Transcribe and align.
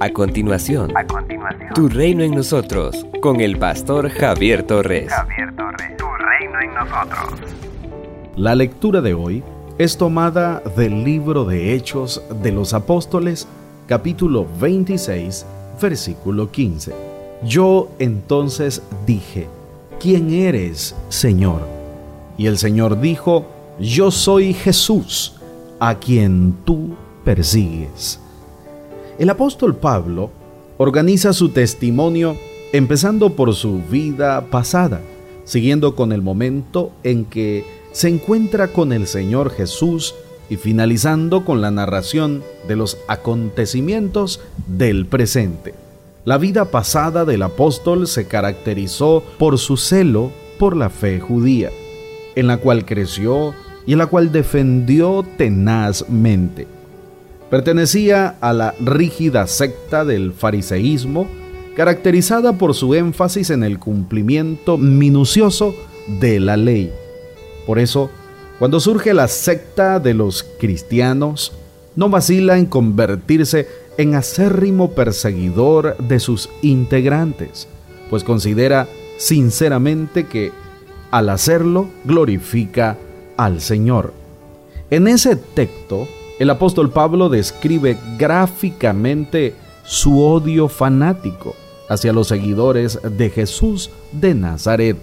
A 0.00 0.10
continuación, 0.10 0.90
a 0.96 1.06
continuación, 1.06 1.72
Tu 1.72 1.88
reino 1.88 2.24
en 2.24 2.32
nosotros, 2.32 3.06
con 3.20 3.40
el 3.40 3.58
pastor 3.58 4.08
Javier 4.10 4.64
Torres. 4.64 5.12
Javier 5.12 5.54
Torres, 5.54 5.96
Tu 5.96 6.04
reino 6.04 6.60
en 6.60 6.74
nosotros. 6.74 7.40
La 8.36 8.56
lectura 8.56 9.00
de 9.00 9.14
hoy 9.14 9.44
es 9.78 9.96
tomada 9.96 10.60
del 10.76 11.04
libro 11.04 11.44
de 11.44 11.74
Hechos 11.74 12.20
de 12.42 12.50
los 12.50 12.74
Apóstoles, 12.74 13.46
capítulo 13.86 14.48
26, 14.60 15.46
versículo 15.80 16.50
15. 16.50 16.92
Yo 17.44 17.88
entonces 18.00 18.82
dije, 19.06 19.46
¿quién 20.00 20.32
eres, 20.32 20.96
Señor? 21.08 21.68
Y 22.36 22.46
el 22.46 22.58
Señor 22.58 23.00
dijo, 23.00 23.46
yo 23.78 24.10
soy 24.10 24.54
Jesús, 24.54 25.40
a 25.78 25.94
quien 25.94 26.52
tú 26.64 26.96
persigues. 27.24 28.20
El 29.16 29.30
apóstol 29.30 29.76
Pablo 29.76 30.30
organiza 30.76 31.32
su 31.32 31.50
testimonio 31.50 32.36
empezando 32.72 33.30
por 33.30 33.54
su 33.54 33.80
vida 33.88 34.46
pasada, 34.50 35.00
siguiendo 35.44 35.94
con 35.94 36.12
el 36.12 36.20
momento 36.20 36.90
en 37.04 37.24
que 37.24 37.64
se 37.92 38.08
encuentra 38.08 38.72
con 38.72 38.92
el 38.92 39.06
Señor 39.06 39.50
Jesús 39.50 40.16
y 40.50 40.56
finalizando 40.56 41.44
con 41.44 41.60
la 41.60 41.70
narración 41.70 42.42
de 42.66 42.74
los 42.74 42.98
acontecimientos 43.06 44.40
del 44.66 45.06
presente. 45.06 45.74
La 46.24 46.36
vida 46.36 46.64
pasada 46.64 47.24
del 47.24 47.42
apóstol 47.42 48.08
se 48.08 48.26
caracterizó 48.26 49.22
por 49.38 49.58
su 49.58 49.76
celo 49.76 50.32
por 50.58 50.76
la 50.76 50.90
fe 50.90 51.20
judía, 51.20 51.70
en 52.34 52.48
la 52.48 52.56
cual 52.56 52.84
creció 52.84 53.54
y 53.86 53.92
en 53.92 53.98
la 53.98 54.06
cual 54.06 54.32
defendió 54.32 55.24
tenazmente. 55.36 56.73
Pertenecía 57.50 58.36
a 58.40 58.52
la 58.52 58.74
rígida 58.80 59.46
secta 59.46 60.04
del 60.04 60.32
fariseísmo, 60.32 61.28
caracterizada 61.76 62.58
por 62.58 62.74
su 62.74 62.94
énfasis 62.94 63.50
en 63.50 63.62
el 63.62 63.78
cumplimiento 63.78 64.78
minucioso 64.78 65.74
de 66.20 66.40
la 66.40 66.56
ley. 66.56 66.92
Por 67.66 67.78
eso, 67.78 68.10
cuando 68.58 68.80
surge 68.80 69.14
la 69.14 69.28
secta 69.28 69.98
de 70.00 70.14
los 70.14 70.42
cristianos, 70.58 71.52
no 71.96 72.08
vacila 72.08 72.58
en 72.58 72.66
convertirse 72.66 73.68
en 73.98 74.14
acérrimo 74.14 74.92
perseguidor 74.92 75.96
de 75.98 76.20
sus 76.20 76.50
integrantes, 76.62 77.68
pues 78.10 78.24
considera 78.24 78.88
sinceramente 79.18 80.26
que 80.26 80.52
al 81.10 81.28
hacerlo 81.28 81.88
glorifica 82.04 82.98
al 83.36 83.60
Señor. 83.60 84.12
En 84.90 85.06
ese 85.08 85.36
texto, 85.36 86.08
el 86.38 86.50
apóstol 86.50 86.90
Pablo 86.90 87.28
describe 87.28 87.96
gráficamente 88.18 89.54
su 89.84 90.20
odio 90.20 90.68
fanático 90.68 91.54
hacia 91.88 92.12
los 92.12 92.28
seguidores 92.28 92.98
de 93.02 93.30
Jesús 93.30 93.90
de 94.12 94.34
Nazaret. 94.34 94.96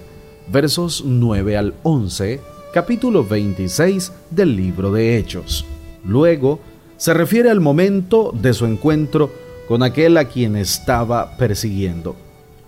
Versos 0.52 1.04
9 1.06 1.56
al 1.56 1.73
11, 1.84 2.42
capítulo 2.73 3.23
26 3.23 4.12
del 4.30 4.56
libro 4.56 4.92
de 4.92 5.18
Hechos. 5.18 5.66
Luego, 6.04 6.60
se 6.98 7.14
refiere 7.14 7.50
al 7.50 7.62
momento 7.62 8.32
de 8.34 8.54
su 8.54 8.66
encuentro 8.66 9.32
con 9.68 9.84
aquel 9.84 10.18
a 10.18 10.26
quien 10.26 10.58
estaba 10.58 11.38
persiguiendo, 11.38 12.16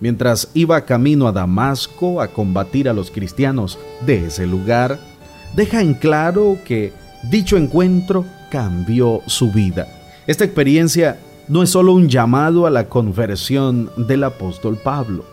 mientras 0.00 0.48
iba 0.54 0.86
camino 0.86 1.28
a 1.28 1.32
Damasco 1.32 2.22
a 2.22 2.28
combatir 2.28 2.88
a 2.88 2.94
los 2.94 3.10
cristianos 3.10 3.78
de 4.06 4.26
ese 4.26 4.46
lugar, 4.46 4.98
deja 5.54 5.82
en 5.82 5.94
claro 5.94 6.56
que 6.64 6.92
dicho 7.30 7.56
encuentro 7.56 8.24
cambió 8.54 9.20
su 9.26 9.50
vida. 9.50 9.88
Esta 10.28 10.44
experiencia 10.44 11.18
no 11.48 11.64
es 11.64 11.70
solo 11.70 11.92
un 11.92 12.08
llamado 12.08 12.68
a 12.68 12.70
la 12.70 12.88
conversión 12.88 13.90
del 13.96 14.22
apóstol 14.22 14.76
Pablo. 14.76 15.24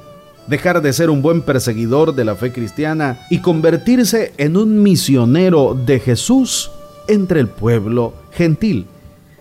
Dejar 0.47 0.81
de 0.81 0.91
ser 0.91 1.11
un 1.11 1.21
buen 1.21 1.43
perseguidor 1.43 2.15
de 2.15 2.25
la 2.25 2.33
fe 2.33 2.51
cristiana 2.51 3.19
y 3.29 3.37
convertirse 3.37 4.33
en 4.37 4.57
un 4.57 4.81
misionero 4.81 5.75
de 5.75 5.99
Jesús 5.99 6.71
entre 7.07 7.41
el 7.41 7.47
pueblo 7.47 8.15
gentil. 8.31 8.87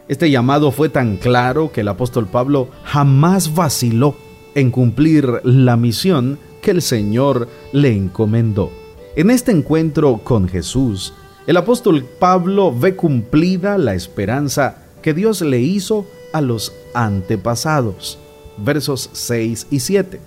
Este 0.09 0.31
llamado 0.31 0.73
fue 0.73 0.91
tan 0.91 1.17
claro 1.17 1.73
que 1.73 1.81
el 1.81 1.89
apóstol 1.89 2.27
Pablo 2.27 2.69
jamás 2.85 3.55
vaciló 3.55 4.15
en 4.55 4.71
cumplir 4.71 5.41
la 5.43 5.79
misión 5.79 6.39
que 6.61 6.73
el 6.73 6.83
Señor 6.83 7.49
le 7.73 7.97
encomendó. 7.97 8.71
En 9.17 9.31
este 9.31 9.53
encuentro 9.53 10.21
con 10.23 10.51
Jesús, 10.51 11.15
el 11.47 11.57
apóstol 11.57 12.05
Pablo 12.05 12.75
ve 12.77 12.97
cumplida 12.97 13.79
la 13.79 13.95
esperanza 13.95 14.77
que 15.03 15.15
Dios 15.15 15.41
le 15.41 15.61
hizo 15.61 16.07
a 16.33 16.41
los 16.41 16.73
antepasados. 16.95 18.19
Versos 18.59 19.11
6 19.13 19.69
y 19.71 19.81
7. 19.81 20.21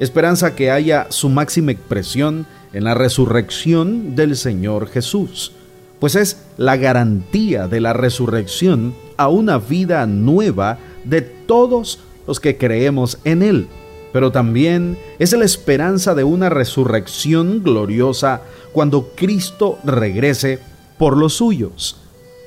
Esperanza 0.00 0.54
que 0.54 0.70
haya 0.70 1.06
su 1.10 1.28
máxima 1.28 1.72
expresión 1.72 2.46
en 2.72 2.84
la 2.84 2.94
resurrección 2.94 4.16
del 4.16 4.36
Señor 4.36 4.88
Jesús, 4.88 5.52
pues 6.00 6.16
es 6.16 6.38
la 6.56 6.76
garantía 6.76 7.68
de 7.68 7.80
la 7.80 7.92
resurrección 7.92 8.94
a 9.16 9.28
una 9.28 9.58
vida 9.58 10.06
nueva 10.06 10.78
de 11.04 11.20
todos 11.20 12.00
los 12.26 12.40
que 12.40 12.56
creemos 12.56 13.18
en 13.24 13.42
Él, 13.42 13.68
pero 14.14 14.30
también 14.30 14.96
es 15.18 15.32
la 15.32 15.44
esperanza 15.44 16.14
de 16.14 16.22
una 16.22 16.48
resurrección 16.48 17.64
gloriosa 17.64 18.42
cuando 18.72 19.10
Cristo 19.16 19.80
regrese 19.82 20.60
por 20.98 21.16
los 21.16 21.34
suyos. 21.34 21.96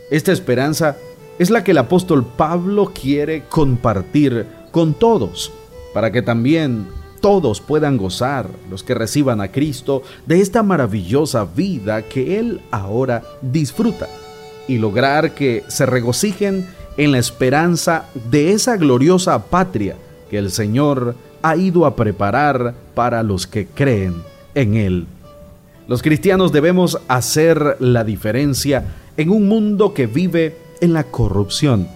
Esta 0.09 0.31
esperanza 0.31 0.95
es 1.37 1.49
la 1.49 1.65
que 1.65 1.71
el 1.71 1.79
apóstol 1.79 2.25
Pablo 2.25 2.93
quiere 2.95 3.43
compartir 3.49 4.45
con 4.71 4.93
todos, 4.93 5.51
para 5.93 6.09
que 6.09 6.21
también 6.21 6.87
todos 7.19 7.59
puedan 7.59 7.97
gozar, 7.97 8.47
los 8.69 8.81
que 8.81 8.93
reciban 8.93 9.41
a 9.41 9.51
Cristo, 9.51 10.03
de 10.25 10.39
esta 10.39 10.63
maravillosa 10.63 11.43
vida 11.43 12.01
que 12.03 12.39
Él 12.39 12.61
ahora 12.71 13.23
disfruta, 13.41 14.07
y 14.69 14.77
lograr 14.77 15.35
que 15.35 15.65
se 15.67 15.85
regocijen 15.85 16.65
en 16.95 17.11
la 17.11 17.17
esperanza 17.17 18.05
de 18.31 18.53
esa 18.53 18.77
gloriosa 18.77 19.43
patria 19.47 19.97
que 20.29 20.37
el 20.37 20.49
Señor 20.49 21.15
ha 21.47 21.55
ido 21.55 21.85
a 21.85 21.95
preparar 21.95 22.73
para 22.93 23.23
los 23.23 23.47
que 23.47 23.67
creen 23.67 24.15
en 24.53 24.75
Él. 24.75 25.07
Los 25.87 26.01
cristianos 26.01 26.51
debemos 26.51 26.99
hacer 27.07 27.77
la 27.79 28.03
diferencia 28.03 28.83
en 29.15 29.29
un 29.29 29.47
mundo 29.47 29.93
que 29.93 30.07
vive 30.07 30.57
en 30.81 30.93
la 30.93 31.05
corrupción 31.05 31.87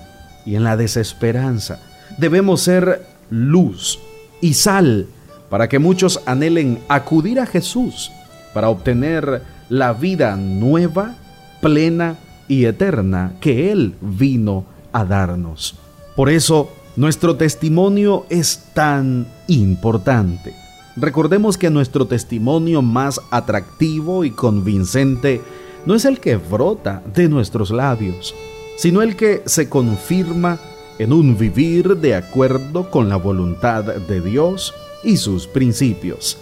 y 0.46 0.56
en 0.56 0.64
la 0.64 0.78
desesperanza. 0.78 1.82
Debemos 2.18 2.62
ser 2.62 3.06
luz 3.30 4.00
y 4.40 4.54
sal 4.54 5.08
para 5.50 5.68
que 5.68 5.80
muchos 5.80 6.22
anhelen 6.26 6.80
acudir 6.88 7.40
a 7.40 7.46
Jesús 7.46 8.12
para 8.54 8.70
obtener 8.70 9.44
la 9.68 9.92
vida 9.92 10.38
nueva, 10.38 11.16
plena 11.62 12.16
y 12.48 12.66
eterna 12.66 13.34
que 13.42 13.72
Él 13.72 13.96
vino 14.00 14.66
a 14.94 15.04
darnos. 15.04 15.76
Por 16.16 16.30
eso, 16.30 16.70
nuestro 16.96 17.36
testimonio 17.36 18.26
es 18.30 18.66
tan 18.74 19.28
importante. 19.48 20.54
Recordemos 20.98 21.58
que 21.58 21.70
nuestro 21.70 22.06
testimonio 22.06 22.82
más 22.82 23.22
atractivo 23.32 24.26
y 24.26 24.32
convincente 24.32 25.42
no 25.86 25.96
es 25.96 26.06
el 26.06 26.20
que 26.20 26.36
brota 26.36 27.02
de 27.14 27.30
nuestros 27.30 27.72
labios, 27.72 28.36
sino 28.78 29.02
el 29.02 29.16
que 29.16 29.42
se 29.46 29.70
confirma 29.70 30.60
en 31.00 31.14
un 31.14 31.38
vivir 31.38 31.98
de 31.98 32.16
acuerdo 32.16 32.92
con 32.92 33.08
la 33.08 33.16
voluntad 33.16 33.84
de 33.84 34.22
Dios 34.22 34.74
y 35.04 35.18
sus 35.18 35.48
principios. 35.48 36.38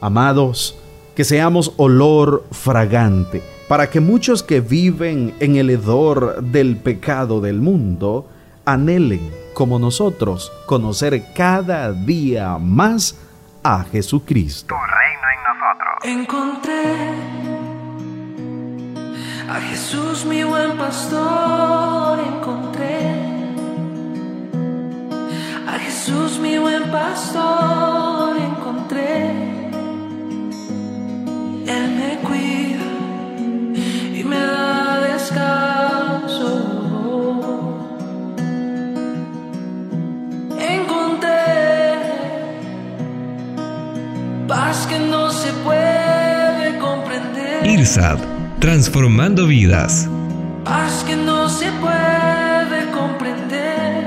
Amados, 0.00 0.74
que 1.14 1.24
seamos 1.24 1.72
olor 1.76 2.44
fragante, 2.50 3.42
para 3.68 3.90
que 3.90 4.00
muchos 4.00 4.42
que 4.42 4.60
viven 4.60 5.34
en 5.38 5.56
el 5.56 5.70
hedor 5.70 6.42
del 6.42 6.76
pecado 6.76 7.40
del 7.40 7.60
mundo 7.60 8.26
anhelen, 8.64 9.41
como 9.54 9.78
nosotros, 9.78 10.52
conocer 10.66 11.32
cada 11.34 11.92
día 11.92 12.58
más 12.58 13.16
a 13.62 13.84
Jesucristo. 13.84 14.74
Tu 14.74 14.74
reino 14.74 15.26
en 15.34 15.40
nosotros. 15.48 15.92
Encontré 16.04 16.82
a 19.48 19.60
Jesús 19.60 20.24
mi 20.24 20.42
buen 20.44 20.76
pastor, 20.76 22.18
encontré 22.20 23.12
a 25.68 25.78
Jesús 25.78 26.38
mi 26.38 26.58
buen 26.58 26.90
pastor, 26.90 28.36
encontré. 28.36 29.30
Él 31.66 31.90
me 31.96 32.18
cuida 32.26 32.61
Transformando 48.58 49.46
vidas. 49.46 50.08
Paz 50.64 51.04
que 51.06 51.14
no 51.14 51.46
se 51.46 51.70
puede 51.72 52.90
comprender. 52.90 54.04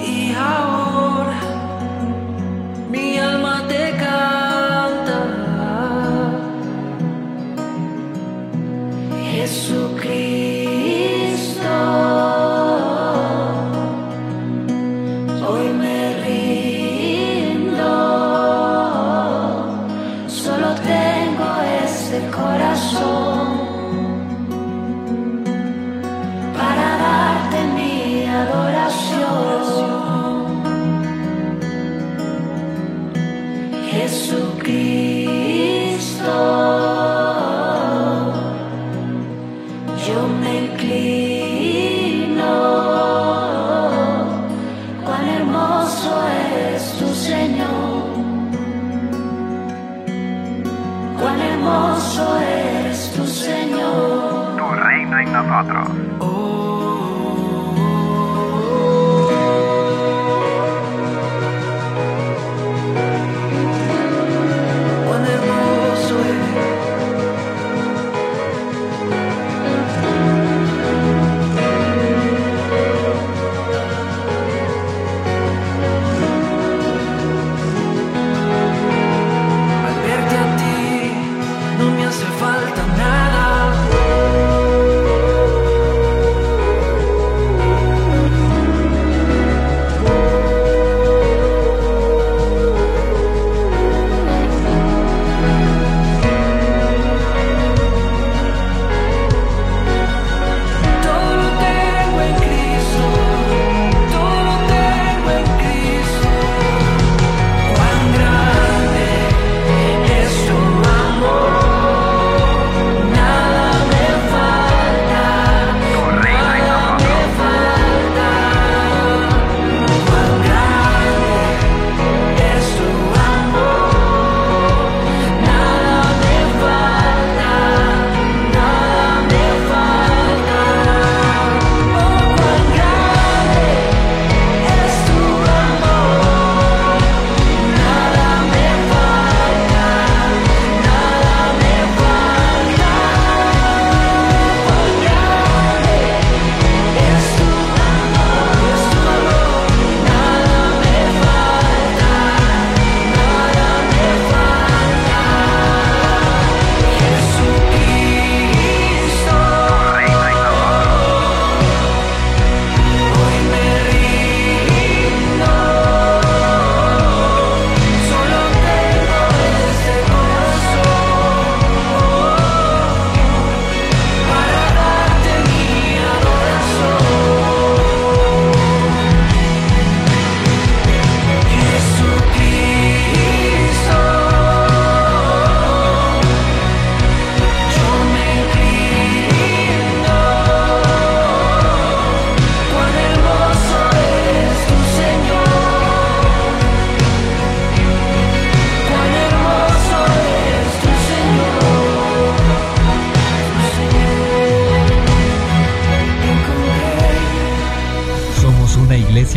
Y 0.00 0.32
ahora 0.32 1.38
mi 2.90 3.18
alma 3.18 3.64
te 3.68 3.90
canta. 3.98 5.18
Jesucristo. 9.30 10.61